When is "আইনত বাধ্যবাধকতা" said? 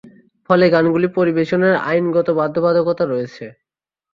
1.89-3.03